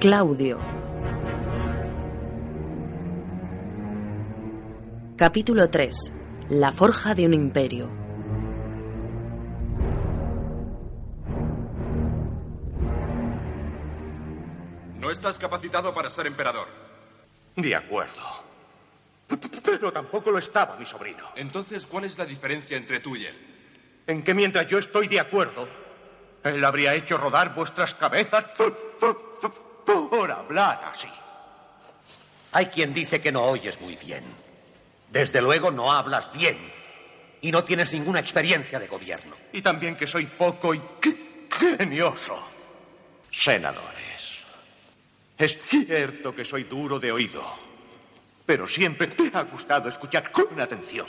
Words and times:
Claudio. 0.00 0.60
Capítulo 5.16 5.68
3. 5.68 6.12
La 6.50 6.70
forja 6.70 7.16
de 7.16 7.26
un 7.26 7.34
imperio. 7.34 7.90
No 15.00 15.10
estás 15.10 15.36
capacitado 15.40 15.92
para 15.92 16.08
ser 16.10 16.28
emperador. 16.28 16.68
De 17.56 17.74
acuerdo. 17.74 18.22
Pero 19.64 19.90
tampoco 19.90 20.30
lo 20.30 20.38
estaba 20.38 20.76
mi 20.76 20.86
sobrino. 20.86 21.24
Entonces, 21.34 21.86
¿cuál 21.86 22.04
es 22.04 22.16
la 22.16 22.24
diferencia 22.24 22.76
entre 22.76 23.00
tú 23.00 23.16
y 23.16 23.26
él? 23.26 23.34
En 24.06 24.22
que 24.22 24.32
mientras 24.32 24.68
yo 24.68 24.78
estoy 24.78 25.08
de 25.08 25.18
acuerdo, 25.18 25.68
él 26.44 26.64
habría 26.64 26.94
hecho 26.94 27.18
rodar 27.18 27.52
vuestras 27.52 27.94
cabezas 27.94 28.46
por 29.88 30.30
hablar 30.30 30.84
así. 30.92 31.08
Hay 32.52 32.66
quien 32.66 32.92
dice 32.92 33.20
que 33.20 33.32
no 33.32 33.44
oyes 33.44 33.80
muy 33.80 33.96
bien. 33.96 34.24
Desde 35.10 35.40
luego 35.40 35.70
no 35.70 35.92
hablas 35.92 36.30
bien. 36.32 36.72
Y 37.40 37.50
no 37.52 37.64
tienes 37.64 37.92
ninguna 37.92 38.18
experiencia 38.18 38.78
de 38.78 38.86
gobierno. 38.86 39.36
Y 39.52 39.62
también 39.62 39.96
que 39.96 40.06
soy 40.06 40.26
poco 40.26 40.74
y 40.74 40.82
genioso. 41.50 42.36
Senadores. 43.30 44.44
Es 45.36 45.56
cierto 45.62 46.34
que 46.34 46.44
soy 46.44 46.64
duro 46.64 46.98
de 46.98 47.12
oído. 47.12 47.42
Pero 48.44 48.66
siempre 48.66 49.08
me 49.16 49.30
ha 49.32 49.42
gustado 49.42 49.88
escuchar 49.88 50.30
con 50.32 50.60
atención. 50.60 51.06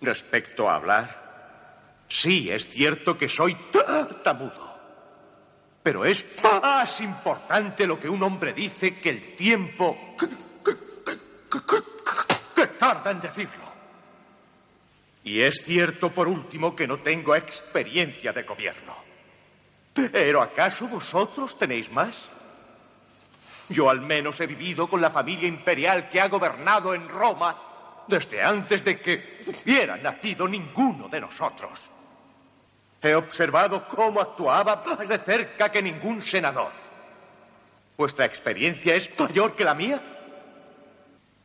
Respecto 0.00 0.70
a 0.70 0.76
hablar, 0.76 2.06
sí 2.08 2.50
es 2.50 2.68
cierto 2.68 3.18
que 3.18 3.28
soy 3.28 3.54
tartamudo. 3.70 4.69
Pero 5.82 6.04
es 6.04 6.38
más 6.42 7.00
importante 7.00 7.86
lo 7.86 7.98
que 7.98 8.08
un 8.08 8.22
hombre 8.22 8.52
dice 8.52 8.98
que 8.98 9.10
el 9.10 9.34
tiempo 9.34 10.14
que, 10.18 10.28
tarda 12.78 13.10
en 13.10 13.20
decirlo. 13.20 13.70
Y 15.24 15.40
es 15.40 15.62
cierto, 15.64 16.12
por 16.12 16.28
último, 16.28 16.74
que 16.74 16.86
no 16.86 16.98
tengo 16.98 17.34
experiencia 17.34 18.32
de 18.32 18.42
gobierno. 18.42 18.96
Pero 19.92 20.42
¿acaso 20.42 20.86
vosotros 20.88 21.58
tenéis 21.58 21.90
más? 21.90 22.28
Yo 23.68 23.88
al 23.88 24.00
menos 24.00 24.40
he 24.40 24.46
vivido 24.46 24.88
con 24.88 25.00
la 25.00 25.10
familia 25.10 25.48
imperial 25.48 26.08
que 26.08 26.20
ha 26.20 26.28
gobernado 26.28 26.94
en 26.94 27.08
Roma 27.08 28.04
desde 28.06 28.42
antes 28.42 28.84
de 28.84 29.00
que 29.00 29.40
hubiera 29.64 29.96
nacido 29.96 30.48
ninguno 30.48 31.08
de 31.08 31.20
nosotros. 31.20 31.90
He 33.02 33.14
observado 33.14 33.86
cómo 33.88 34.20
actuaba 34.20 34.82
más 34.84 35.08
de 35.08 35.18
cerca 35.18 35.70
que 35.70 35.80
ningún 35.80 36.20
senador. 36.20 36.70
¿Vuestra 37.96 38.26
experiencia 38.26 38.94
es 38.94 39.10
mayor 39.18 39.56
que 39.56 39.64
la 39.64 39.74
mía? 39.74 40.02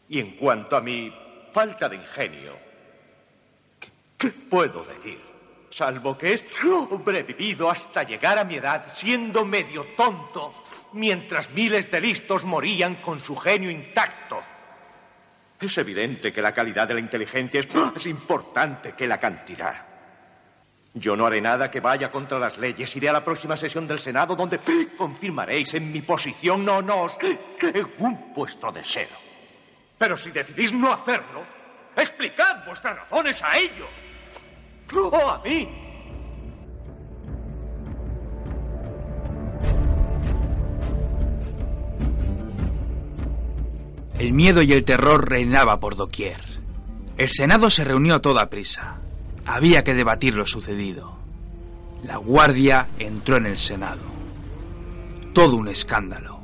Y 0.09 0.19
en 0.19 0.35
cuanto 0.35 0.75
a 0.75 0.81
mi 0.81 1.13
falta 1.53 1.87
de 1.87 1.95
ingenio, 1.95 2.57
¿qué, 3.79 3.89
qué 4.17 4.29
puedo 4.29 4.83
decir? 4.83 5.19
Salvo 5.69 6.17
que 6.17 6.33
he 6.33 6.37
sobrevivido 6.37 7.69
hasta 7.69 8.03
llegar 8.03 8.37
a 8.37 8.43
mi 8.43 8.55
edad 8.55 8.85
siendo 8.87 9.43
medio 9.43 9.85
tonto, 9.97 10.53
mientras 10.93 11.49
miles 11.51 11.89
de 11.89 12.01
listos 12.01 12.43
morían 12.43 12.95
con 12.95 13.19
su 13.19 13.35
genio 13.35 13.69
intacto. 13.69 14.41
Es 15.59 15.77
evidente 15.77 16.31
que 16.31 16.41
la 16.41 16.53
calidad 16.53 16.87
de 16.87 16.93
la 16.95 16.99
inteligencia 16.99 17.59
es 17.59 17.73
más 17.73 18.05
importante 18.05 18.93
que 18.93 19.07
la 19.07 19.19
cantidad. 19.19 19.94
Yo 20.97 21.17
no 21.17 21.27
haré 21.27 21.41
nada 21.41 21.69
que 21.69 21.81
vaya 21.81 22.09
contra 22.09 22.39
las 22.39 22.57
leyes. 22.57 22.95
Iré 22.95 23.09
a 23.09 23.13
la 23.13 23.23
próxima 23.23 23.57
sesión 23.57 23.85
del 23.85 23.99
Senado 23.99 24.33
donde 24.33 24.61
confirmaréis 24.97 25.73
en 25.73 25.91
mi 25.91 26.01
posición. 26.01 26.63
No, 26.63 26.81
no 26.81 27.01
os 27.01 27.17
un 27.99 28.33
puesto 28.33 28.71
deseo. 28.71 29.09
Pero 29.97 30.15
si 30.15 30.31
decidís 30.31 30.71
no 30.71 30.93
hacerlo, 30.93 31.43
explicad 31.97 32.65
vuestras 32.65 32.95
razones 32.95 33.43
a 33.43 33.57
ellos. 33.57 33.89
No 34.93 35.29
a 35.29 35.41
mí. 35.43 35.67
El 44.17 44.31
miedo 44.31 44.61
y 44.61 44.71
el 44.71 44.85
terror 44.85 45.29
reinaba 45.29 45.81
por 45.81 45.97
doquier. 45.97 46.39
El 47.17 47.27
Senado 47.27 47.69
se 47.69 47.83
reunió 47.83 48.15
a 48.15 48.21
toda 48.21 48.49
prisa. 48.49 49.01
Había 49.45 49.83
que 49.83 49.93
debatir 49.93 50.35
lo 50.35 50.45
sucedido. 50.45 51.17
La 52.03 52.17
guardia 52.17 52.89
entró 52.99 53.37
en 53.37 53.45
el 53.45 53.57
Senado. 53.57 54.01
Todo 55.33 55.55
un 55.55 55.67
escándalo. 55.67 56.39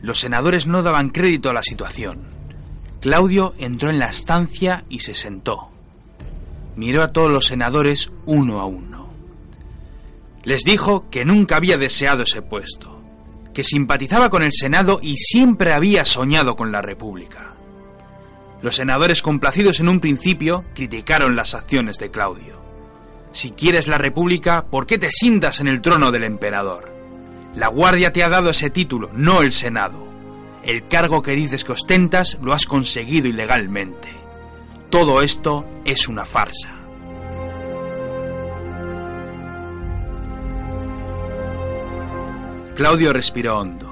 Los 0.00 0.18
senadores 0.18 0.66
no 0.66 0.82
daban 0.82 1.10
crédito 1.10 1.50
a 1.50 1.52
la 1.54 1.62
situación. 1.62 2.22
Claudio 3.00 3.54
entró 3.58 3.90
en 3.90 3.98
la 3.98 4.06
estancia 4.06 4.84
y 4.88 5.00
se 5.00 5.14
sentó. 5.14 5.70
Miró 6.76 7.02
a 7.02 7.12
todos 7.12 7.30
los 7.30 7.46
senadores 7.46 8.10
uno 8.24 8.60
a 8.60 8.66
uno. 8.66 9.08
Les 10.44 10.64
dijo 10.64 11.08
que 11.10 11.24
nunca 11.24 11.56
había 11.56 11.78
deseado 11.78 12.22
ese 12.22 12.42
puesto, 12.42 13.00
que 13.54 13.62
simpatizaba 13.62 14.30
con 14.30 14.42
el 14.42 14.52
Senado 14.52 14.98
y 15.02 15.16
siempre 15.16 15.72
había 15.72 16.04
soñado 16.04 16.56
con 16.56 16.72
la 16.72 16.82
República. 16.82 17.51
Los 18.62 18.76
senadores 18.76 19.22
complacidos 19.22 19.80
en 19.80 19.88
un 19.88 19.98
principio 19.98 20.64
criticaron 20.74 21.34
las 21.34 21.54
acciones 21.54 21.98
de 21.98 22.10
Claudio. 22.10 22.62
Si 23.32 23.50
quieres 23.50 23.88
la 23.88 23.98
República, 23.98 24.66
¿por 24.66 24.86
qué 24.86 24.98
te 24.98 25.10
sientas 25.10 25.58
en 25.60 25.66
el 25.66 25.80
trono 25.80 26.12
del 26.12 26.22
emperador? 26.22 26.92
La 27.56 27.68
Guardia 27.68 28.12
te 28.12 28.22
ha 28.22 28.28
dado 28.28 28.50
ese 28.50 28.70
título, 28.70 29.10
no 29.14 29.42
el 29.42 29.52
Senado. 29.52 30.06
El 30.62 30.86
cargo 30.86 31.22
que 31.22 31.32
dices 31.32 31.64
que 31.64 31.72
ostentas 31.72 32.38
lo 32.40 32.52
has 32.52 32.66
conseguido 32.66 33.26
ilegalmente. 33.26 34.08
Todo 34.90 35.22
esto 35.22 35.66
es 35.84 36.06
una 36.06 36.24
farsa. 36.24 36.82
Claudio 42.76 43.12
respiró 43.12 43.58
hondo. 43.58 43.88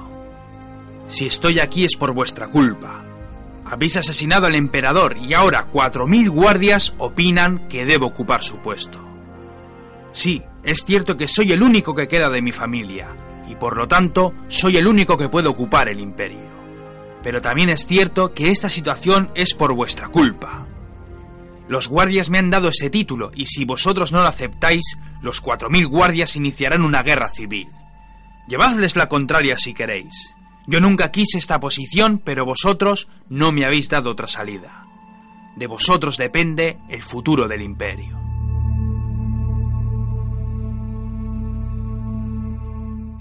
Si 1.07 1.25
estoy 1.25 1.59
aquí 1.59 1.83
es 1.83 1.95
por 1.95 2.13
vuestra 2.13 2.47
culpa. 2.47 3.00
Habéis 3.71 3.95
asesinado 3.95 4.47
al 4.47 4.55
emperador 4.55 5.15
y 5.17 5.33
ahora 5.33 5.67
cuatro 5.71 6.05
mil 6.05 6.29
guardias 6.29 6.93
opinan 6.97 7.69
que 7.69 7.85
debo 7.85 8.07
ocupar 8.07 8.43
su 8.43 8.57
puesto. 8.57 8.99
Sí, 10.11 10.43
es 10.61 10.83
cierto 10.83 11.15
que 11.15 11.29
soy 11.29 11.53
el 11.53 11.63
único 11.63 11.95
que 11.95 12.09
queda 12.09 12.29
de 12.29 12.41
mi 12.41 12.51
familia, 12.51 13.07
y 13.47 13.55
por 13.55 13.77
lo 13.77 13.87
tanto 13.87 14.33
soy 14.49 14.75
el 14.75 14.87
único 14.87 15.17
que 15.17 15.29
puede 15.29 15.47
ocupar 15.47 15.87
el 15.87 16.01
imperio. 16.01 16.51
Pero 17.23 17.41
también 17.41 17.69
es 17.69 17.87
cierto 17.87 18.33
que 18.33 18.51
esta 18.51 18.67
situación 18.67 19.31
es 19.35 19.53
por 19.53 19.73
vuestra 19.73 20.09
culpa. 20.09 20.65
Los 21.69 21.87
guardias 21.87 22.29
me 22.29 22.39
han 22.39 22.49
dado 22.49 22.67
ese 22.67 22.89
título, 22.89 23.31
y 23.33 23.45
si 23.45 23.63
vosotros 23.63 24.11
no 24.11 24.19
lo 24.19 24.27
aceptáis, 24.27 24.83
los 25.21 25.39
cuatro 25.39 25.69
mil 25.69 25.87
guardias 25.87 26.35
iniciarán 26.35 26.83
una 26.83 27.03
guerra 27.03 27.29
civil. 27.29 27.69
Llevadles 28.49 28.97
la 28.97 29.07
contraria 29.07 29.55
si 29.55 29.73
queréis. 29.73 30.13
Yo 30.67 30.79
nunca 30.79 31.11
quise 31.11 31.37
esta 31.37 31.59
posición, 31.59 32.19
pero 32.23 32.45
vosotros 32.45 33.07
no 33.29 33.51
me 33.51 33.65
habéis 33.65 33.89
dado 33.89 34.11
otra 34.11 34.27
salida. 34.27 34.83
De 35.55 35.67
vosotros 35.67 36.17
depende 36.17 36.79
el 36.89 37.01
futuro 37.01 37.47
del 37.47 37.61
imperio. 37.61 38.19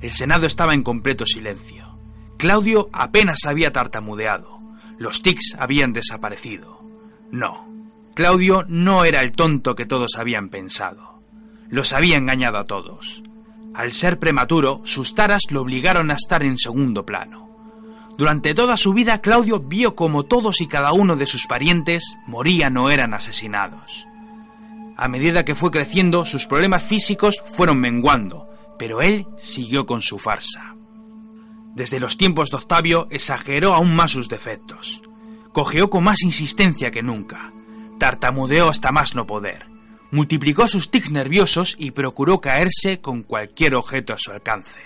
El 0.01 0.13
Senado 0.13 0.47
estaba 0.47 0.73
en 0.75 0.83
completo 0.83 1.27
silencio. 1.27 1.99
Claudio 2.39 2.89
apenas 2.93 3.45
había 3.45 3.73
tartamudeado. 3.73 4.61
Los 4.99 5.23
tics 5.23 5.55
habían 5.59 5.93
desaparecido. 5.93 6.83
No, 7.31 7.69
Claudio 8.15 8.65
no 8.69 9.05
era 9.05 9.21
el 9.21 9.33
tonto 9.33 9.75
que 9.75 9.87
todos 9.87 10.17
habían 10.17 10.49
pensado. 10.49 11.23
Los 11.69 11.93
había 11.93 12.17
engañado 12.17 12.59
a 12.59 12.65
todos. 12.65 13.23
Al 13.75 13.93
ser 13.93 14.19
prematuro, 14.19 14.81
sus 14.85 15.15
taras 15.15 15.43
lo 15.51 15.61
obligaron 15.61 16.11
a 16.11 16.15
estar 16.15 16.43
en 16.43 16.59
segundo 16.59 17.07
plano. 17.07 17.49
Durante 18.19 18.53
toda 18.53 18.77
su 18.77 18.93
vida, 18.93 19.21
Claudio 19.21 19.61
vio 19.61 19.95
como 19.95 20.25
todos 20.25 20.61
y 20.61 20.67
cada 20.67 20.93
uno 20.93 21.17
de 21.17 21.27
sus 21.27 21.47
parientes 21.47 22.15
morían 22.27 22.77
o 22.77 22.91
eran 22.91 23.15
asesinados. 23.15 24.07
A 24.97 25.09
medida 25.09 25.45
que 25.45 25.55
fue 25.55 25.71
creciendo, 25.71 26.25
sus 26.25 26.47
problemas 26.47 26.83
físicos 26.83 27.41
fueron 27.47 27.79
menguando, 27.79 28.49
pero 28.79 29.01
él 29.01 29.27
siguió 29.39 29.87
con 29.87 30.03
su 30.03 30.19
farsa. 30.19 30.77
Desde 31.75 32.01
los 32.01 32.19
tiempos 32.19 32.51
de 32.51 32.57
Octavio 32.57 33.07
exageró 33.11 33.73
aún 33.73 33.95
más 33.95 34.11
sus 34.11 34.29
defectos. 34.29 35.01
Cogeó 35.53 35.89
con 35.89 36.05
más 36.05 36.23
insistencia 36.23 36.91
que 36.91 37.03
nunca. 37.03 37.53
Tartamudeó 37.99 38.69
hasta 38.69 38.93
más 38.93 39.15
no 39.15 39.27
poder 39.27 39.71
multiplicó 40.11 40.67
sus 40.69 40.91
tics 40.91 41.11
nerviosos 41.11 41.77
y 41.79 41.93
procuró 41.93 42.41
caerse 42.41 43.01
con 43.01 43.23
cualquier 43.23 43.75
objeto 43.75 44.13
a 44.13 44.19
su 44.19 44.33
alcance. 44.33 44.79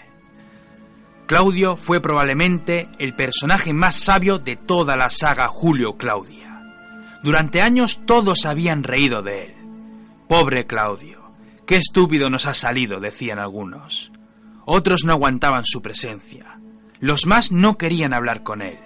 Claudio 1.26 1.76
fue 1.76 2.00
probablemente 2.00 2.88
el 2.98 3.16
personaje 3.16 3.72
más 3.72 3.96
sabio 3.96 4.38
de 4.38 4.56
toda 4.56 4.96
la 4.96 5.08
saga 5.08 5.48
Julio 5.48 5.96
Claudia. 5.96 6.60
Durante 7.22 7.62
años 7.62 8.00
todos 8.04 8.44
habían 8.44 8.82
reído 8.82 9.22
de 9.22 9.46
él. 9.46 9.54
Pobre 10.28 10.66
Claudio, 10.66 11.22
qué 11.66 11.76
estúpido 11.76 12.28
nos 12.28 12.46
ha 12.46 12.52
salido, 12.52 13.00
decían 13.00 13.38
algunos. 13.38 14.12
Otros 14.66 15.04
no 15.04 15.12
aguantaban 15.12 15.64
su 15.64 15.80
presencia. 15.80 16.58
Los 17.00 17.26
más 17.26 17.52
no 17.52 17.78
querían 17.78 18.12
hablar 18.12 18.42
con 18.42 18.60
él. 18.60 18.78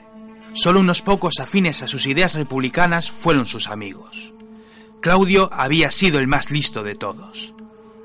Solo 0.53 0.81
unos 0.81 1.03
pocos 1.03 1.41
afines 1.41 1.83
a 1.83 1.89
sus 1.89 2.07
ideas 2.07 2.35
republicanas 2.35 3.11
fueron 3.11 3.47
sus 3.47 3.69
amigos. 3.69 4.33
Claudio 5.01 5.49
había 5.53 5.91
sido 5.91 6.19
el 6.19 6.27
más 6.27 6.51
listo 6.51 6.83
de 6.83 6.95
todos. 6.95 7.55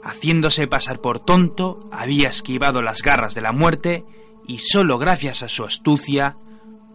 Haciéndose 0.03 0.67
pasar 0.67 0.99
por 0.99 1.19
tonto, 1.19 1.89
había 1.91 2.27
esquivado 2.27 2.81
las 2.81 3.01
garras 3.01 3.33
de 3.33 3.41
la 3.41 3.51
muerte 3.51 4.05
y 4.47 4.59
solo 4.59 4.97
gracias 4.99 5.43
a 5.43 5.49
su 5.49 5.63
astucia 5.63 6.37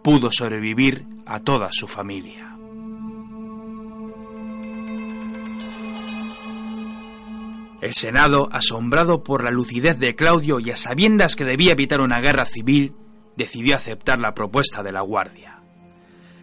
pudo 0.03 0.31
sobrevivir 0.31 1.05
a 1.25 1.41
toda 1.41 1.69
su 1.71 1.87
familia. 1.87 2.45
El 7.81 7.93
Senado, 7.93 8.49
asombrado 8.51 9.23
por 9.23 9.43
la 9.43 9.51
lucidez 9.51 9.99
de 9.99 10.15
Claudio 10.15 10.59
y 10.59 10.69
a 10.69 10.75
sabiendas 10.75 11.35
que 11.35 11.45
debía 11.45 11.71
evitar 11.71 12.01
una 12.01 12.19
guerra 12.19 12.45
civil, 12.45 12.93
decidió 13.37 13.75
aceptar 13.75 14.19
la 14.19 14.33
propuesta 14.33 14.83
de 14.83 14.91
la 14.91 15.01
Guardia. 15.01 15.61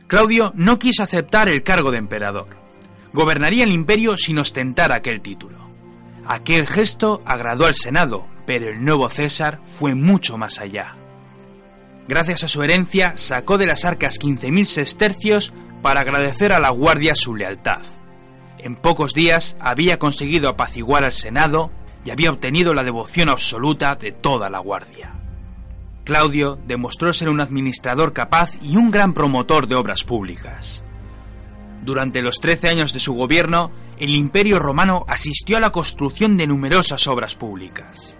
Claudio 0.07 0.53
no 0.57 0.79
quiso 0.79 1.03
aceptar 1.03 1.49
el 1.49 1.63
cargo 1.63 1.91
de 1.91 1.99
emperador. 1.99 2.66
Gobernaría 3.13 3.65
el 3.65 3.73
imperio 3.73 4.17
sin 4.17 4.39
ostentar 4.39 4.93
aquel 4.93 5.21
título. 5.21 5.59
Aquel 6.27 6.67
gesto 6.67 7.23
agradó 7.25 7.67
al 7.67 7.75
Senado, 7.75 8.27
pero 8.47 8.69
el 8.69 8.85
nuevo 8.85 9.09
César 9.09 9.61
fue 9.67 9.95
mucho 9.95 10.37
más 10.37 10.59
allá. 10.59 10.97
Gracias 12.09 12.45
a 12.45 12.49
su 12.49 12.63
herencia, 12.63 13.17
sacó 13.17 13.59
de 13.59 13.67
las 13.67 13.85
arcas 13.85 14.21
15.000 14.21 14.65
sestercios 14.65 15.53
para 15.83 16.01
agradecer 16.01 16.53
a 16.53 16.61
la 16.61 16.71
Guardia 16.71 17.15
su 17.15 17.35
lealtad. 17.35 17.83
En 18.59 18.77
pocos 18.77 19.13
días 19.13 19.57
había 19.61 19.99
conseguido 19.99 20.49
apaciguar 20.49 21.05
al 21.05 21.13
Senado 21.13 21.71
y 22.05 22.11
había 22.11 22.31
obtenido 22.31 22.75
la 22.75 22.85
devoción 22.85 23.29
absoluta 23.29 23.97
de 23.97 24.13
toda 24.13 24.49
la 24.49 24.61
Guardia. 24.61 25.15
Claudio 26.05 26.59
demostró 26.67 27.13
ser 27.13 27.29
un 27.29 27.41
administrador 27.41 28.13
capaz 28.13 28.51
y 28.63 28.77
un 28.77 28.93
gran 28.93 29.13
promotor 29.13 29.67
de 29.67 29.75
obras 29.75 30.05
públicas. 30.05 30.85
Durante 31.87 32.21
los 32.21 32.41
trece 32.41 32.69
años 32.69 32.93
de 32.93 33.01
su 33.01 33.15
gobierno, 33.15 33.71
el 33.99 34.11
Imperio 34.11 34.59
Romano 34.59 35.07
asistió 35.09 35.57
a 35.57 35.61
la 35.61 35.71
construcción 35.71 36.37
de 36.37 36.49
numerosas 36.49 37.07
obras 37.07 37.37
públicas. 37.37 38.19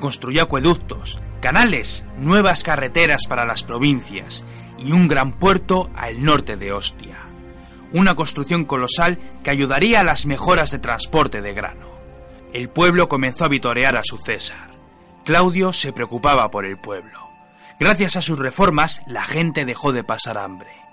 Construyó 0.00 0.42
acueductos, 0.42 1.20
canales, 1.40 2.04
nuevas 2.18 2.64
carreteras 2.64 3.26
para 3.26 3.44
las 3.44 3.62
provincias 3.62 4.44
y 4.78 4.92
un 4.92 5.06
gran 5.06 5.38
puerto 5.38 5.90
al 5.94 6.24
norte 6.24 6.56
de 6.56 6.72
Ostia 6.72 7.28
una 7.94 8.16
construcción 8.16 8.64
colosal 8.64 9.18
que 9.44 9.50
ayudaría 9.50 10.00
a 10.00 10.04
las 10.04 10.26
mejoras 10.26 10.72
de 10.72 10.80
transporte 10.80 11.40
de 11.40 11.54
grano. 11.54 11.86
El 12.52 12.68
pueblo 12.68 13.08
comenzó 13.08 13.44
a 13.44 13.48
vitorear 13.48 13.96
a 13.96 14.02
su 14.02 14.18
César. 14.18 14.74
Claudio 15.24 15.72
se 15.72 15.92
preocupaba 15.92 16.50
por 16.50 16.64
el 16.64 16.76
pueblo. 16.76 17.30
Gracias 17.78 18.16
a 18.16 18.22
sus 18.22 18.36
reformas, 18.36 19.00
la 19.06 19.22
gente 19.22 19.64
dejó 19.64 19.92
de 19.92 20.02
pasar 20.02 20.38
hambre. 20.38 20.83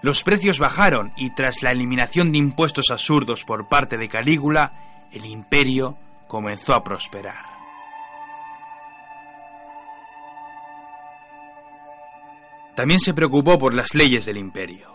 Los 0.00 0.22
precios 0.22 0.58
bajaron 0.58 1.12
y 1.16 1.30
tras 1.30 1.62
la 1.62 1.72
eliminación 1.72 2.30
de 2.30 2.38
impuestos 2.38 2.90
absurdos 2.90 3.44
por 3.44 3.68
parte 3.68 3.98
de 3.98 4.08
Calígula, 4.08 4.72
el 5.12 5.26
imperio 5.26 5.96
comenzó 6.28 6.74
a 6.74 6.84
prosperar. 6.84 7.44
También 12.76 13.00
se 13.00 13.12
preocupó 13.12 13.58
por 13.58 13.74
las 13.74 13.94
leyes 13.94 14.24
del 14.24 14.36
imperio. 14.36 14.94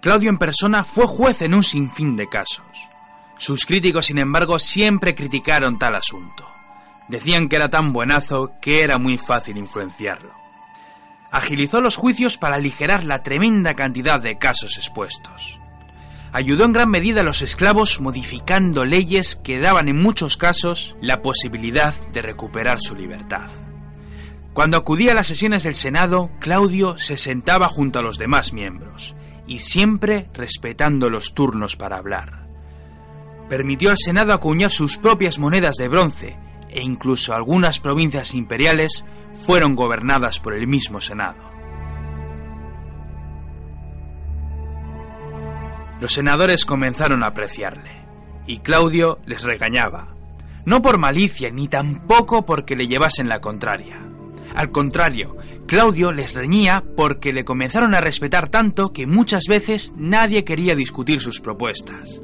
Claudio 0.00 0.30
en 0.30 0.38
persona 0.38 0.84
fue 0.84 1.06
juez 1.06 1.42
en 1.42 1.54
un 1.54 1.64
sinfín 1.64 2.14
de 2.14 2.28
casos. 2.28 2.88
Sus 3.36 3.66
críticos, 3.66 4.06
sin 4.06 4.18
embargo, 4.18 4.60
siempre 4.60 5.16
criticaron 5.16 5.76
tal 5.76 5.96
asunto. 5.96 6.46
Decían 7.08 7.48
que 7.48 7.56
era 7.56 7.68
tan 7.68 7.92
buenazo 7.92 8.52
que 8.60 8.82
era 8.82 8.98
muy 8.98 9.18
fácil 9.18 9.56
influenciarlo. 9.56 10.45
Agilizó 11.36 11.82
los 11.82 11.96
juicios 11.96 12.38
para 12.38 12.54
aligerar 12.54 13.04
la 13.04 13.22
tremenda 13.22 13.74
cantidad 13.74 14.18
de 14.18 14.38
casos 14.38 14.78
expuestos. 14.78 15.60
Ayudó 16.32 16.64
en 16.64 16.72
gran 16.72 16.88
medida 16.88 17.20
a 17.20 17.24
los 17.24 17.42
esclavos 17.42 18.00
modificando 18.00 18.86
leyes 18.86 19.36
que 19.36 19.60
daban 19.60 19.88
en 19.88 20.00
muchos 20.00 20.38
casos 20.38 20.96
la 21.02 21.20
posibilidad 21.20 21.92
de 22.14 22.22
recuperar 22.22 22.80
su 22.80 22.96
libertad. 22.96 23.50
Cuando 24.54 24.78
acudía 24.78 25.12
a 25.12 25.14
las 25.14 25.26
sesiones 25.26 25.64
del 25.64 25.74
Senado, 25.74 26.30
Claudio 26.40 26.96
se 26.96 27.18
sentaba 27.18 27.68
junto 27.68 27.98
a 27.98 28.02
los 28.02 28.16
demás 28.16 28.54
miembros 28.54 29.14
y 29.46 29.58
siempre 29.58 30.30
respetando 30.32 31.10
los 31.10 31.34
turnos 31.34 31.76
para 31.76 31.98
hablar. 31.98 32.46
Permitió 33.50 33.90
al 33.90 33.98
Senado 33.98 34.32
acuñar 34.32 34.70
sus 34.70 34.96
propias 34.96 35.38
monedas 35.38 35.76
de 35.76 35.88
bronce 35.88 36.45
e 36.76 36.82
incluso 36.82 37.34
algunas 37.34 37.80
provincias 37.80 38.34
imperiales 38.34 39.04
fueron 39.34 39.74
gobernadas 39.74 40.38
por 40.38 40.54
el 40.54 40.66
mismo 40.68 41.00
Senado. 41.00 41.38
Los 46.00 46.12
senadores 46.12 46.66
comenzaron 46.66 47.22
a 47.22 47.28
apreciarle 47.28 48.04
y 48.46 48.58
Claudio 48.58 49.18
les 49.24 49.42
regañaba, 49.42 50.14
no 50.66 50.82
por 50.82 50.98
malicia 50.98 51.50
ni 51.50 51.68
tampoco 51.68 52.44
porque 52.44 52.76
le 52.76 52.86
llevasen 52.86 53.28
la 53.28 53.40
contraria. 53.40 54.02
Al 54.54 54.70
contrario, 54.70 55.36
Claudio 55.66 56.12
les 56.12 56.34
reñía 56.34 56.84
porque 56.96 57.32
le 57.32 57.44
comenzaron 57.44 57.94
a 57.94 58.00
respetar 58.00 58.50
tanto 58.50 58.92
que 58.92 59.06
muchas 59.06 59.44
veces 59.48 59.94
nadie 59.96 60.44
quería 60.44 60.74
discutir 60.74 61.20
sus 61.20 61.40
propuestas. 61.40 62.20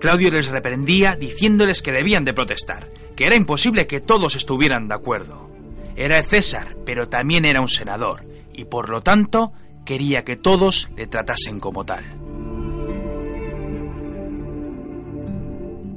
Claudio 0.00 0.30
les 0.32 0.48
reprendía 0.48 1.14
diciéndoles 1.14 1.80
que 1.80 1.92
debían 1.92 2.24
de 2.24 2.34
protestar, 2.34 2.90
que 3.16 3.26
era 3.26 3.36
imposible 3.36 3.86
que 3.86 4.00
todos 4.00 4.36
estuvieran 4.36 4.88
de 4.88 4.94
acuerdo. 4.94 5.50
Era 5.96 6.22
César, 6.22 6.76
pero 6.84 7.08
también 7.08 7.44
era 7.44 7.60
un 7.60 7.68
senador, 7.68 8.24
y 8.52 8.64
por 8.64 8.88
lo 8.88 9.00
tanto 9.00 9.52
quería 9.84 10.24
que 10.24 10.36
todos 10.36 10.90
le 10.96 11.06
tratasen 11.06 11.60
como 11.60 11.84
tal. 11.84 12.04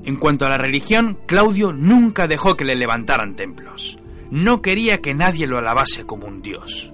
En 0.04 0.18
cuanto 0.18 0.46
a 0.46 0.50
la 0.50 0.58
religión, 0.58 1.18
Claudio 1.26 1.74
nunca 1.74 2.28
dejó 2.28 2.56
que 2.56 2.66
le 2.66 2.76
levantaran 2.76 3.36
templos 3.36 3.98
no 4.32 4.62
quería 4.62 5.02
que 5.02 5.14
nadie 5.14 5.48
lo 5.48 5.58
alabase 5.58 6.06
como 6.06 6.28
un 6.28 6.42
dios. 6.42 6.92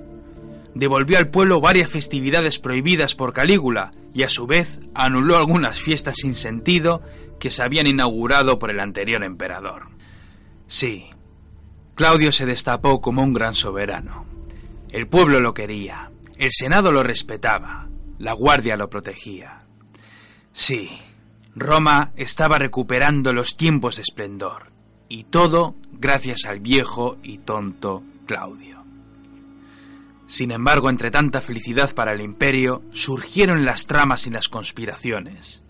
Devolvió 0.73 1.17
al 1.17 1.29
pueblo 1.29 1.59
varias 1.59 1.89
festividades 1.89 2.59
prohibidas 2.59 3.15
por 3.15 3.33
Calígula 3.33 3.91
y 4.13 4.23
a 4.23 4.29
su 4.29 4.47
vez 4.47 4.79
anuló 4.93 5.37
algunas 5.37 5.81
fiestas 5.81 6.17
sin 6.17 6.35
sentido 6.35 7.01
que 7.39 7.49
se 7.49 7.63
habían 7.63 7.87
inaugurado 7.87 8.59
por 8.59 8.69
el 8.69 8.79
anterior 8.79 9.23
emperador. 9.23 9.87
Sí, 10.71 11.09
Claudio 11.95 12.31
se 12.31 12.45
destapó 12.45 13.01
como 13.01 13.21
un 13.23 13.33
gran 13.33 13.53
soberano. 13.53 14.25
El 14.89 15.05
pueblo 15.05 15.41
lo 15.41 15.53
quería, 15.53 16.09
el 16.37 16.49
Senado 16.49 16.93
lo 16.93 17.03
respetaba, 17.03 17.89
la 18.19 18.31
Guardia 18.31 18.77
lo 18.77 18.89
protegía. 18.89 19.65
Sí, 20.53 20.89
Roma 21.57 22.13
estaba 22.15 22.57
recuperando 22.57 23.33
los 23.33 23.57
tiempos 23.57 23.97
de 23.97 24.03
esplendor, 24.03 24.71
y 25.09 25.25
todo 25.25 25.75
gracias 25.91 26.45
al 26.45 26.61
viejo 26.61 27.17
y 27.21 27.39
tonto 27.39 28.01
Claudio. 28.25 28.85
Sin 30.25 30.51
embargo, 30.51 30.89
entre 30.89 31.11
tanta 31.11 31.41
felicidad 31.41 31.93
para 31.93 32.13
el 32.13 32.21
imperio, 32.21 32.81
surgieron 32.91 33.65
las 33.65 33.87
tramas 33.87 34.25
y 34.25 34.29
las 34.29 34.47
conspiraciones. 34.47 35.63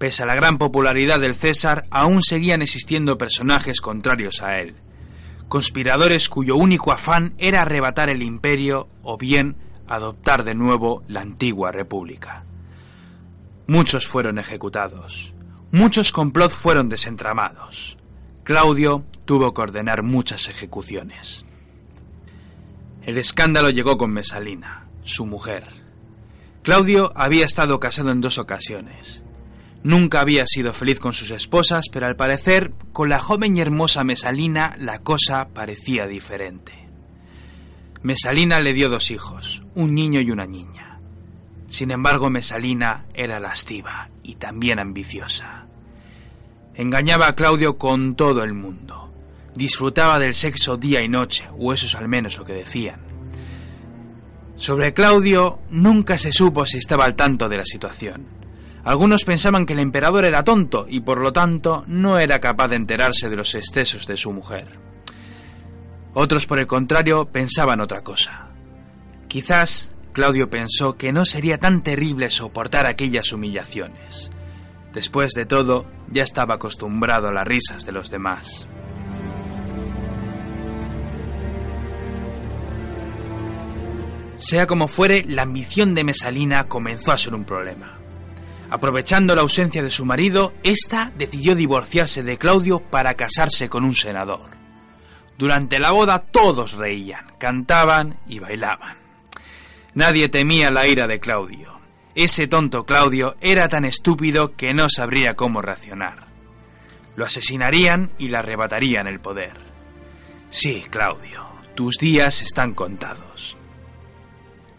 Pese 0.00 0.22
a 0.22 0.26
la 0.26 0.34
gran 0.34 0.56
popularidad 0.56 1.20
del 1.20 1.34
César, 1.34 1.84
aún 1.90 2.22
seguían 2.22 2.62
existiendo 2.62 3.18
personajes 3.18 3.82
contrarios 3.82 4.40
a 4.40 4.58
él, 4.58 4.76
conspiradores 5.46 6.30
cuyo 6.30 6.56
único 6.56 6.90
afán 6.90 7.34
era 7.36 7.60
arrebatar 7.60 8.08
el 8.08 8.22
imperio 8.22 8.88
o 9.02 9.18
bien 9.18 9.56
adoptar 9.86 10.42
de 10.42 10.54
nuevo 10.54 11.02
la 11.06 11.20
antigua 11.20 11.70
república. 11.70 12.46
Muchos 13.66 14.06
fueron 14.06 14.38
ejecutados, 14.38 15.34
muchos 15.70 16.12
complots 16.12 16.54
fueron 16.54 16.88
desentramados. 16.88 17.98
Claudio 18.42 19.04
tuvo 19.26 19.52
que 19.52 19.60
ordenar 19.60 20.02
muchas 20.02 20.48
ejecuciones. 20.48 21.44
El 23.02 23.18
escándalo 23.18 23.68
llegó 23.68 23.98
con 23.98 24.12
Mesalina, 24.12 24.86
su 25.02 25.26
mujer. 25.26 25.68
Claudio 26.62 27.12
había 27.14 27.44
estado 27.44 27.78
casado 27.78 28.12
en 28.12 28.22
dos 28.22 28.38
ocasiones. 28.38 29.24
Nunca 29.82 30.20
había 30.20 30.44
sido 30.46 30.72
feliz 30.72 30.98
con 30.98 31.14
sus 31.14 31.30
esposas, 31.30 31.86
pero 31.90 32.06
al 32.06 32.16
parecer 32.16 32.72
con 32.92 33.08
la 33.08 33.18
joven 33.18 33.56
y 33.56 33.60
hermosa 33.60 34.04
Mesalina 34.04 34.74
la 34.78 34.98
cosa 34.98 35.48
parecía 35.48 36.06
diferente. 36.06 36.72
Mesalina 38.02 38.60
le 38.60 38.74
dio 38.74 38.88
dos 38.88 39.10
hijos, 39.10 39.62
un 39.74 39.94
niño 39.94 40.20
y 40.20 40.30
una 40.30 40.46
niña. 40.46 40.98
Sin 41.68 41.90
embargo, 41.90 42.28
Mesalina 42.28 43.06
era 43.14 43.40
lasciva 43.40 44.10
y 44.22 44.34
también 44.34 44.78
ambiciosa. 44.78 45.66
Engañaba 46.74 47.28
a 47.28 47.34
Claudio 47.34 47.78
con 47.78 48.16
todo 48.16 48.42
el 48.42 48.54
mundo. 48.54 49.12
Disfrutaba 49.54 50.18
del 50.18 50.34
sexo 50.34 50.76
día 50.76 51.02
y 51.02 51.08
noche, 51.08 51.44
o 51.58 51.72
eso 51.72 51.86
es 51.86 51.94
al 51.94 52.08
menos 52.08 52.36
lo 52.38 52.44
que 52.44 52.54
decían. 52.54 53.00
Sobre 54.56 54.92
Claudio 54.92 55.60
nunca 55.70 56.18
se 56.18 56.32
supo 56.32 56.66
si 56.66 56.78
estaba 56.78 57.04
al 57.04 57.14
tanto 57.14 57.48
de 57.48 57.56
la 57.56 57.64
situación. 57.64 58.26
Algunos 58.84 59.24
pensaban 59.24 59.66
que 59.66 59.74
el 59.74 59.78
emperador 59.78 60.24
era 60.24 60.44
tonto 60.44 60.86
y 60.88 61.00
por 61.00 61.18
lo 61.18 61.32
tanto 61.32 61.84
no 61.86 62.18
era 62.18 62.38
capaz 62.40 62.68
de 62.68 62.76
enterarse 62.76 63.28
de 63.28 63.36
los 63.36 63.54
excesos 63.54 64.06
de 64.06 64.16
su 64.16 64.32
mujer. 64.32 64.78
Otros, 66.14 66.46
por 66.46 66.58
el 66.58 66.66
contrario, 66.66 67.26
pensaban 67.26 67.80
otra 67.80 68.02
cosa. 68.02 68.48
Quizás 69.28 69.90
Claudio 70.12 70.50
pensó 70.50 70.96
que 70.96 71.12
no 71.12 71.24
sería 71.24 71.58
tan 71.58 71.82
terrible 71.82 72.30
soportar 72.30 72.86
aquellas 72.86 73.32
humillaciones. 73.32 74.30
Después 74.92 75.32
de 75.32 75.46
todo, 75.46 75.86
ya 76.10 76.24
estaba 76.24 76.54
acostumbrado 76.54 77.28
a 77.28 77.32
las 77.32 77.46
risas 77.46 77.84
de 77.86 77.92
los 77.92 78.10
demás. 78.10 78.66
Sea 84.36 84.66
como 84.66 84.88
fuere, 84.88 85.22
la 85.28 85.42
ambición 85.42 85.94
de 85.94 86.02
Mesalina 86.02 86.66
comenzó 86.66 87.12
a 87.12 87.18
ser 87.18 87.34
un 87.34 87.44
problema. 87.44 87.99
Aprovechando 88.70 89.34
la 89.34 89.40
ausencia 89.40 89.82
de 89.82 89.90
su 89.90 90.06
marido, 90.06 90.54
ésta 90.62 91.12
decidió 91.18 91.56
divorciarse 91.56 92.22
de 92.22 92.38
Claudio 92.38 92.78
para 92.78 93.14
casarse 93.14 93.68
con 93.68 93.84
un 93.84 93.96
senador. 93.96 94.50
Durante 95.36 95.80
la 95.80 95.90
boda 95.90 96.20
todos 96.20 96.74
reían, 96.74 97.32
cantaban 97.38 98.20
y 98.28 98.38
bailaban. 98.38 98.96
Nadie 99.94 100.28
temía 100.28 100.70
la 100.70 100.86
ira 100.86 101.08
de 101.08 101.18
Claudio. 101.18 101.80
Ese 102.14 102.46
tonto 102.46 102.84
Claudio 102.84 103.36
era 103.40 103.68
tan 103.68 103.84
estúpido 103.84 104.54
que 104.54 104.72
no 104.72 104.88
sabría 104.88 105.34
cómo 105.34 105.62
reaccionar. 105.62 106.26
Lo 107.16 107.24
asesinarían 107.24 108.12
y 108.18 108.28
le 108.28 108.36
arrebatarían 108.36 109.08
el 109.08 109.20
poder. 109.20 109.58
Sí, 110.48 110.84
Claudio, 110.90 111.44
tus 111.74 111.96
días 111.96 112.42
están 112.42 112.74
contados. 112.74 113.56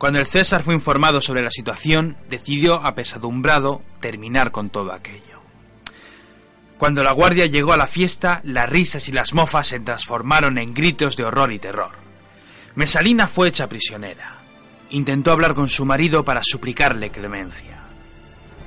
Cuando 0.01 0.17
el 0.17 0.25
César 0.25 0.63
fue 0.63 0.74
informado 0.74 1.22
sobre 1.22 1.43
la 1.43 1.51
situación, 1.51 2.17
decidió, 2.27 2.84
apesadumbrado, 2.84 3.84
terminar 4.00 4.50
con 4.50 4.72
todo 4.72 4.93
aquello. 4.93 5.39
Cuando 6.79 7.03
la 7.03 7.12
guardia 7.12 7.46
llegó 7.46 7.72
a 7.72 7.77
la 7.77 7.86
fiesta, 7.86 8.41
las 8.43 8.67
risas 8.67 9.08
y 9.10 9.12
las 9.12 9.36
mofas 9.36 9.67
se 9.67 9.79
transformaron 9.79 10.58
en 10.58 10.74
gritos 10.74 11.17
de 11.17 11.24
horror 11.24 11.53
y 11.53 11.60
terror. 11.60 11.91
Mesalina 12.74 13.27
fue 13.27 13.50
hecha 13.50 13.70
prisionera. 13.70 14.38
Intentó 14.89 15.31
hablar 15.34 15.53
con 15.53 15.70
su 15.70 15.86
marido 15.86 16.25
para 16.25 16.41
suplicarle 16.43 17.12
clemencia. 17.12 17.77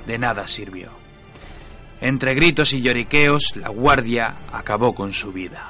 De 0.07 0.17
nada 0.17 0.47
sirvió. 0.47 0.89
Entre 1.99 2.33
gritos 2.33 2.71
y 2.71 2.81
lloriqueos, 2.81 3.57
la 3.57 3.67
guardia 3.67 4.35
acabó 4.53 4.95
con 4.95 5.11
su 5.11 5.33
vida. 5.33 5.69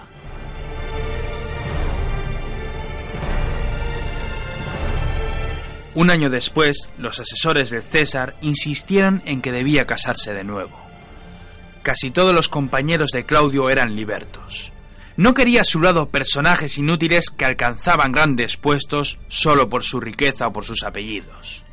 Un 5.95 6.09
año 6.09 6.29
después, 6.29 6.89
los 6.97 7.21
asesores 7.21 7.69
del 7.69 7.81
César 7.81 8.35
insistieron 8.41 9.23
en 9.25 9.41
que 9.41 9.53
debía 9.53 9.85
casarse 9.85 10.33
de 10.33 10.43
nuevo. 10.43 10.77
Casi 11.83 12.11
todos 12.11 12.35
los 12.35 12.49
compañeros 12.49 13.11
de 13.11 13.25
Claudio 13.25 13.69
eran 13.69 13.95
libertos. 13.95 14.73
No 15.15 15.33
quería 15.33 15.61
a 15.61 15.65
su 15.65 15.79
lado 15.79 16.09
personajes 16.09 16.77
inútiles 16.77 17.29
que 17.29 17.45
alcanzaban 17.45 18.11
grandes 18.11 18.57
puestos 18.57 19.19
solo 19.29 19.69
por 19.69 19.83
su 19.83 20.01
riqueza 20.01 20.47
o 20.47 20.51
por 20.51 20.65
sus 20.65 20.83
apellidos. 20.83 21.63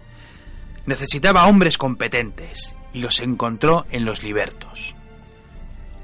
Necesitaba 0.86 1.46
hombres 1.46 1.76
competentes 1.76 2.76
y 2.92 3.00
los 3.00 3.18
encontró 3.18 3.86
en 3.90 4.04
los 4.04 4.22
libertos. 4.22 4.94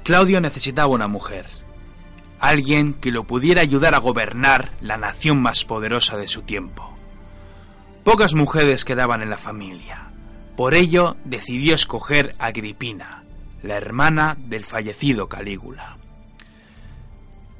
Claudio 0.03 0.41
necesitaba 0.41 0.87
una 0.87 1.07
mujer, 1.07 1.45
alguien 2.39 2.95
que 2.95 3.11
lo 3.11 3.23
pudiera 3.23 3.61
ayudar 3.61 3.95
a 3.95 3.99
gobernar 3.99 4.73
la 4.81 4.97
nación 4.97 5.41
más 5.41 5.63
poderosa 5.63 6.17
de 6.17 6.27
su 6.27 6.41
tiempo. 6.41 6.98
Pocas 8.09 8.33
mujeres 8.33 8.85
quedaban 8.85 9.21
en 9.21 9.29
la 9.29 9.37
familia. 9.37 10.09
Por 10.57 10.73
ello 10.73 11.15
decidió 11.25 11.75
escoger 11.75 12.33
a 12.39 12.47
Agripina, 12.47 13.23
la 13.61 13.77
hermana 13.77 14.35
del 14.35 14.63
fallecido 14.63 15.29
Calígula. 15.29 15.95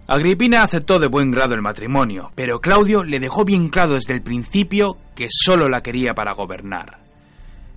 Agripina 0.08 0.64
aceptó 0.64 0.98
de 0.98 1.06
buen 1.06 1.30
grado 1.30 1.54
el 1.54 1.62
matrimonio, 1.62 2.32
pero 2.34 2.62
Claudio 2.62 3.04
le 3.04 3.20
dejó 3.20 3.46
bien 3.46 3.70
claro 3.70 3.94
desde 3.94 4.14
el 4.14 4.24
principio 4.24 4.98
que 5.14 5.28
solo 5.30 5.70
la 5.70 5.84
quería 5.84 6.16
para 6.16 6.32
gobernar. 6.32 6.98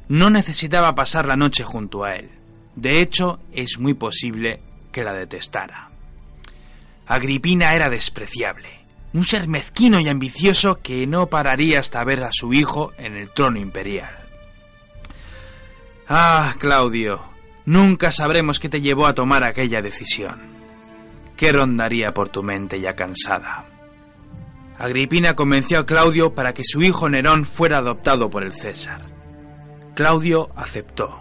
No 0.09 0.31
necesitaba 0.31 0.95
pasar 0.95 1.29
la 1.29 1.37
noche 1.37 1.65
junto 1.65 2.05
a 2.05 2.15
él. 2.15 2.31
De 2.75 3.03
hecho, 3.03 3.39
es 3.53 3.79
muy 3.79 3.93
posible 3.93 4.63
que 4.91 5.05
la 5.05 5.13
detestara. 5.13 5.91
Agripina 7.07 7.75
era 7.75 7.91
despreciable 7.91 8.82
un 9.15 9.25
ser 9.25 9.49
mezquino 9.49 10.01
y 10.01 10.09
ambicioso 10.09 10.81
que 10.81 11.07
no 11.07 11.27
pararía 11.27 11.81
hasta 11.81 12.05
ver 12.05 12.23
a 12.25 12.31
su 12.33 12.53
hijo 12.53 12.93
en 12.97 13.17
el 13.17 13.31
trono 13.31 13.59
imperial. 13.59 14.15
Ah, 16.09 16.55
Claudio, 16.59 17.23
nunca 17.65 18.11
sabremos 18.13 18.59
qué 18.59 18.69
te 18.69 18.81
llevó 18.81 19.07
a 19.07 19.15
tomar 19.15 19.45
aquella 19.45 19.83
decisión. 19.83 20.41
¿Qué 21.37 21.53
rondaría 21.53 22.13
por 22.15 22.29
tu 22.29 22.43
mente 22.43 22.81
ya 22.81 22.95
cansada? 22.95 23.67
Agripina 24.79 25.35
convenció 25.35 25.81
a 25.81 25.87
Claudio 25.87 26.35
para 26.35 26.55
que 26.55 26.65
su 26.65 26.83
hijo 26.83 27.09
Nerón 27.09 27.45
fuera 27.45 27.79
adoptado 27.79 28.31
por 28.31 28.43
el 28.43 28.53
César. 28.53 29.03
Claudio 29.95 30.51
aceptó. 30.57 31.21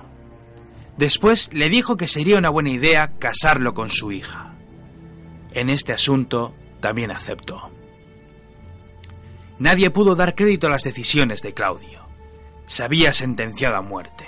Después 0.97 1.53
le 1.53 1.69
dijo 1.69 1.97
que 1.97 2.07
sería 2.07 2.37
una 2.37 2.49
buena 2.49 2.69
idea 2.69 3.13
casarlo 3.19 3.73
con 3.73 3.89
su 3.89 4.11
hija. 4.11 4.53
En 5.53 5.69
este 5.69 5.93
asunto 5.93 6.53
también 6.79 7.11
aceptó. 7.11 7.71
Nadie 9.61 9.91
pudo 9.91 10.15
dar 10.15 10.33
crédito 10.33 10.65
a 10.65 10.71
las 10.71 10.83
decisiones 10.83 11.43
de 11.43 11.53
Claudio. 11.53 12.07
Se 12.65 12.83
había 12.83 13.13
sentenciado 13.13 13.75
a 13.75 13.83
muerte. 13.83 14.25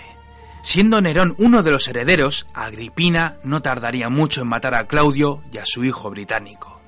Siendo 0.61 1.01
Nerón 1.01 1.33
uno 1.39 1.63
de 1.63 1.71
los 1.71 1.87
herederos, 1.87 2.45
Agripina 2.53 3.39
no 3.43 3.59
tardaría 3.63 4.09
mucho 4.09 4.41
en 4.41 4.47
matar 4.49 4.75
a 4.75 4.85
Claudio 4.85 5.41
y 5.51 5.57
a 5.57 5.65
su 5.65 5.83
hijo 5.83 6.11
británico. 6.11 6.79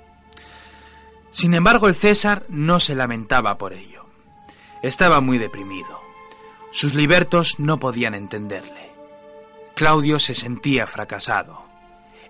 Sin 1.31 1.55
embargo, 1.55 1.87
el 1.87 1.95
César 1.95 2.45
no 2.47 2.79
se 2.79 2.93
lamentaba 2.93 3.57
por 3.57 3.73
ello. 3.73 4.05
Estaba 4.83 5.21
muy 5.21 5.39
deprimido. 5.39 5.99
Sus 6.69 6.93
libertos 6.93 7.59
no 7.59 7.79
podían 7.79 8.13
entenderle. 8.13 8.91
Claudio 9.73 10.19
se 10.19 10.35
sentía 10.35 10.85
fracasado. 10.85 11.65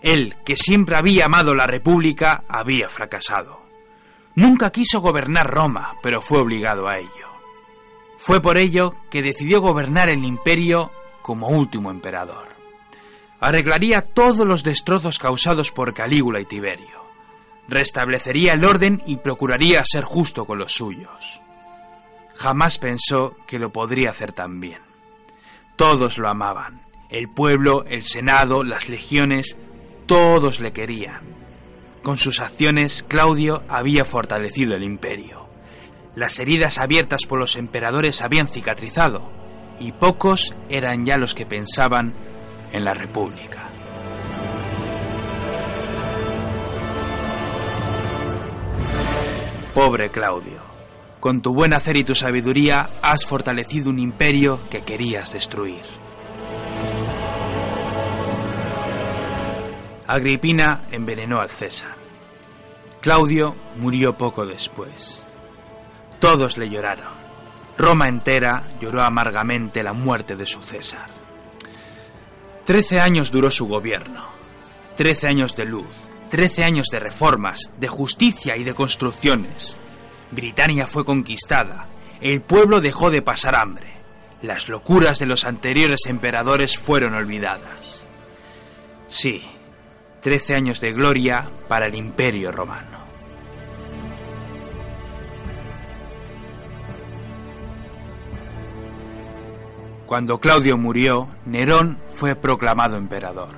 Él, 0.01 0.37
que 0.45 0.55
siempre 0.55 0.95
había 0.95 1.25
amado 1.25 1.53
la 1.53 1.67
República, 1.67 2.45
había 2.47 2.87
fracasado. 2.87 3.64
Nunca 4.35 4.71
quiso 4.71 4.99
gobernar 4.99 5.49
Roma, 5.49 5.95
pero 6.03 6.21
fue 6.21 6.41
obligado 6.41 6.87
a 6.87 6.97
ello. 6.97 7.09
Fue 8.17 8.41
por 8.41 8.57
ello 8.57 8.95
que 9.09 9.21
decidió 9.21 9.61
gobernar 9.61 10.09
el 10.09 10.23
imperio 10.23 10.91
como 11.21 11.47
último 11.47 11.89
emperador. 11.89 12.49
Arreglaría 13.39 14.01
todos 14.01 14.45
los 14.45 14.63
destrozos 14.63 15.19
causados 15.19 15.71
por 15.71 15.93
Calígula 15.93 16.39
y 16.39 16.45
Tiberio. 16.45 17.05
Restablecería 17.67 18.53
el 18.53 18.63
orden 18.63 19.01
y 19.05 19.17
procuraría 19.17 19.83
ser 19.85 20.03
justo 20.03 20.45
con 20.45 20.57
los 20.57 20.73
suyos. 20.73 21.41
Jamás 22.35 22.77
pensó 22.77 23.35
que 23.47 23.59
lo 23.59 23.71
podría 23.71 24.09
hacer 24.09 24.33
tan 24.33 24.59
bien. 24.59 24.81
Todos 25.75 26.17
lo 26.17 26.29
amaban. 26.29 26.85
El 27.09 27.29
pueblo, 27.29 27.85
el 27.87 28.03
Senado, 28.03 28.63
las 28.63 28.89
legiones, 28.89 29.57
todos 30.05 30.59
le 30.59 30.73
querían. 30.73 31.34
Con 32.05 32.17
sus 32.17 32.39
acciones, 32.39 33.03
Claudio 33.07 33.63
había 33.67 34.05
fortalecido 34.05 34.75
el 34.75 34.83
imperio. 34.83 35.49
Las 36.13 36.37
heridas 36.37 36.77
abiertas 36.77 37.25
por 37.27 37.39
los 37.39 37.55
emperadores 37.55 38.21
habían 38.21 38.47
cicatrizado, 38.47 39.27
y 39.79 39.91
pocos 39.91 40.53
eran 40.69 41.03
ya 41.03 41.17
los 41.17 41.33
que 41.33 41.47
pensaban 41.47 42.13
en 42.71 42.85
la 42.85 42.93
República. 42.93 43.71
Pobre 49.73 50.11
Claudio, 50.11 50.61
con 51.19 51.41
tu 51.41 51.55
buen 51.55 51.73
hacer 51.73 51.97
y 51.97 52.03
tu 52.03 52.13
sabiduría 52.13 52.99
has 53.01 53.25
fortalecido 53.25 53.89
un 53.89 53.97
imperio 53.97 54.59
que 54.69 54.83
querías 54.83 55.33
destruir. 55.33 56.04
Agripina 60.07 60.83
envenenó 60.91 61.39
al 61.39 61.49
César. 61.49 61.95
Claudio 63.01 63.55
murió 63.77 64.17
poco 64.17 64.45
después. 64.45 65.23
Todos 66.19 66.57
le 66.57 66.69
lloraron. 66.69 67.13
Roma 67.77 68.07
entera 68.07 68.67
lloró 68.79 69.01
amargamente 69.01 69.83
la 69.83 69.93
muerte 69.93 70.35
de 70.35 70.45
su 70.45 70.61
César. 70.61 71.07
Trece 72.65 72.99
años 72.99 73.31
duró 73.31 73.51
su 73.51 73.67
gobierno. 73.67 74.25
Trece 74.95 75.27
años 75.27 75.55
de 75.55 75.65
luz, 75.65 76.07
trece 76.29 76.63
años 76.63 76.87
de 76.91 76.99
reformas, 76.99 77.69
de 77.77 77.87
justicia 77.87 78.55
y 78.57 78.63
de 78.63 78.73
construcciones. 78.73 79.77
Britania 80.31 80.87
fue 80.87 81.03
conquistada, 81.03 81.87
el 82.21 82.41
pueblo 82.41 82.81
dejó 82.81 83.11
de 83.11 83.21
pasar 83.21 83.55
hambre, 83.55 83.93
las 84.41 84.69
locuras 84.69 85.19
de 85.19 85.25
los 85.25 85.45
anteriores 85.45 86.05
emperadores 86.07 86.77
fueron 86.77 87.13
olvidadas. 87.13 88.03
Sí, 89.07 89.43
trece 90.25 90.55
años 90.55 90.81
de 90.81 90.91
gloria 90.91 91.47
para 91.67 91.85
el 91.85 91.93
imperio 91.93 92.51
romano. 92.51 92.97
Cuando 100.07 100.39
Claudio 100.39 100.79
murió, 100.79 101.27
Nerón 101.45 101.99
fue 102.09 102.33
proclamado 102.33 102.97
emperador, 102.97 103.51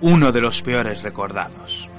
uno 0.00 0.32
de 0.32 0.40
los 0.40 0.62
peores 0.62 1.02
recordados. 1.02 1.90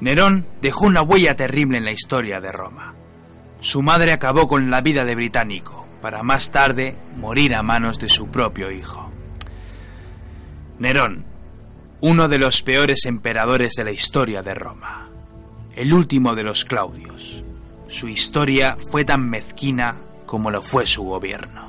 Nerón 0.00 0.46
dejó 0.62 0.86
una 0.86 1.02
huella 1.02 1.36
terrible 1.36 1.76
en 1.76 1.84
la 1.84 1.92
historia 1.92 2.40
de 2.40 2.50
Roma. 2.50 2.94
Su 3.60 3.82
madre 3.82 4.12
acabó 4.12 4.48
con 4.48 4.70
la 4.70 4.80
vida 4.80 5.04
de 5.04 5.14
británico, 5.14 5.86
para 6.00 6.22
más 6.22 6.50
tarde 6.50 6.96
morir 7.14 7.54
a 7.54 7.60
manos 7.60 7.98
de 7.98 8.08
su 8.08 8.28
propio 8.28 8.70
hijo. 8.70 9.07
Nerón, 10.78 11.24
uno 12.00 12.28
de 12.28 12.38
los 12.38 12.62
peores 12.62 13.04
emperadores 13.04 13.72
de 13.74 13.82
la 13.82 13.90
historia 13.90 14.42
de 14.42 14.54
Roma, 14.54 15.08
el 15.74 15.92
último 15.92 16.36
de 16.36 16.44
los 16.44 16.64
Claudios. 16.64 17.44
Su 17.88 18.06
historia 18.06 18.76
fue 18.90 19.04
tan 19.04 19.28
mezquina 19.28 19.96
como 20.24 20.52
lo 20.52 20.62
fue 20.62 20.86
su 20.86 21.02
gobierno. 21.02 21.68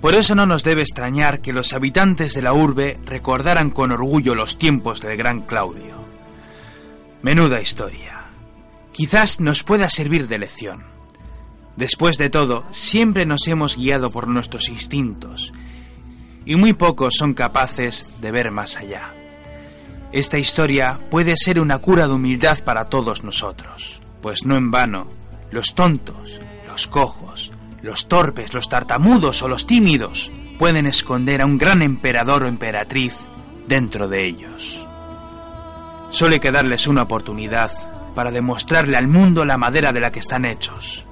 Por 0.00 0.14
eso 0.14 0.34
no 0.34 0.46
nos 0.46 0.64
debe 0.64 0.82
extrañar 0.82 1.40
que 1.40 1.52
los 1.52 1.72
habitantes 1.72 2.34
de 2.34 2.42
la 2.42 2.52
urbe 2.52 2.98
recordaran 3.04 3.70
con 3.70 3.92
orgullo 3.92 4.34
los 4.34 4.58
tiempos 4.58 5.00
del 5.00 5.16
gran 5.16 5.42
Claudio. 5.42 6.04
Menuda 7.22 7.60
historia. 7.60 8.24
Quizás 8.92 9.38
nos 9.40 9.62
pueda 9.62 9.88
servir 9.88 10.26
de 10.26 10.38
lección. 10.38 10.97
Después 11.78 12.18
de 12.18 12.28
todo, 12.28 12.64
siempre 12.72 13.24
nos 13.24 13.46
hemos 13.46 13.76
guiado 13.76 14.10
por 14.10 14.26
nuestros 14.26 14.68
instintos, 14.68 15.52
y 16.44 16.56
muy 16.56 16.72
pocos 16.72 17.14
son 17.16 17.34
capaces 17.34 18.20
de 18.20 18.32
ver 18.32 18.50
más 18.50 18.76
allá. 18.76 19.14
Esta 20.10 20.38
historia 20.38 20.98
puede 21.08 21.34
ser 21.36 21.60
una 21.60 21.78
cura 21.78 22.08
de 22.08 22.14
humildad 22.14 22.58
para 22.64 22.86
todos 22.86 23.22
nosotros, 23.22 24.02
pues 24.20 24.44
no 24.44 24.56
en 24.56 24.72
vano, 24.72 25.06
los 25.52 25.76
tontos, 25.76 26.40
los 26.66 26.88
cojos, 26.88 27.52
los 27.80 28.08
torpes, 28.08 28.54
los 28.54 28.68
tartamudos 28.68 29.40
o 29.44 29.48
los 29.48 29.64
tímidos 29.64 30.32
pueden 30.58 30.84
esconder 30.84 31.42
a 31.42 31.46
un 31.46 31.58
gran 31.58 31.82
emperador 31.82 32.42
o 32.42 32.48
emperatriz 32.48 33.14
dentro 33.68 34.08
de 34.08 34.26
ellos. 34.26 34.84
Solo 36.10 36.34
hay 36.34 36.40
que 36.40 36.50
darles 36.50 36.88
una 36.88 37.02
oportunidad 37.02 37.70
para 38.16 38.32
demostrarle 38.32 38.96
al 38.96 39.06
mundo 39.06 39.44
la 39.44 39.58
madera 39.58 39.92
de 39.92 40.00
la 40.00 40.10
que 40.10 40.18
están 40.18 40.44
hechos. 40.44 41.04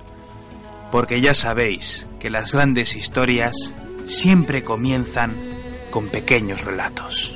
Porque 0.97 1.21
ya 1.21 1.35
sabéis 1.35 2.07
que 2.19 2.31
las 2.31 2.53
grandes 2.53 2.97
historias 2.97 3.55
siempre 4.07 4.65
comienzan 4.65 5.37
con 5.91 6.09
pequeños 6.09 6.65
relatos. 6.65 7.36